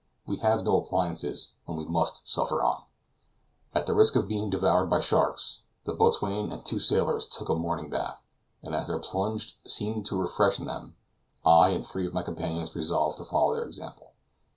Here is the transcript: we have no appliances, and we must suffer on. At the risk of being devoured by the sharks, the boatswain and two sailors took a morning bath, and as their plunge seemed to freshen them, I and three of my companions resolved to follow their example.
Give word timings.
we 0.25 0.37
have 0.37 0.63
no 0.63 0.77
appliances, 0.77 1.53
and 1.67 1.77
we 1.77 1.85
must 1.85 2.27
suffer 2.27 2.59
on. 2.63 2.83
At 3.75 3.85
the 3.85 3.93
risk 3.93 4.15
of 4.15 4.27
being 4.27 4.49
devoured 4.49 4.87
by 4.89 4.97
the 4.97 5.03
sharks, 5.03 5.59
the 5.83 5.93
boatswain 5.93 6.51
and 6.51 6.65
two 6.65 6.79
sailors 6.79 7.27
took 7.27 7.49
a 7.49 7.53
morning 7.53 7.87
bath, 7.91 8.19
and 8.63 8.73
as 8.73 8.87
their 8.87 8.97
plunge 8.97 9.59
seemed 9.67 10.07
to 10.07 10.25
freshen 10.25 10.65
them, 10.65 10.95
I 11.45 11.69
and 11.69 11.85
three 11.85 12.07
of 12.07 12.15
my 12.15 12.23
companions 12.23 12.75
resolved 12.75 13.19
to 13.19 13.23
follow 13.25 13.53
their 13.53 13.65
example. 13.65 14.13